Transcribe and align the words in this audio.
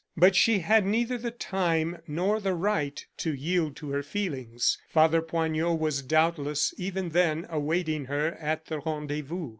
But 0.17 0.35
she 0.35 0.57
had 0.61 0.83
neither 0.83 1.15
the 1.19 1.29
time 1.29 1.99
nor 2.07 2.39
the 2.39 2.55
right 2.55 3.05
to 3.17 3.35
yield 3.35 3.75
to 3.75 3.91
her 3.91 4.01
feelings. 4.01 4.79
Father 4.89 5.21
Poignot 5.21 5.77
was 5.79 6.01
doubtless, 6.01 6.73
even 6.75 7.09
then, 7.09 7.45
awaiting 7.51 8.05
her 8.05 8.29
at 8.39 8.65
the 8.65 8.79
rendezvous. 8.79 9.49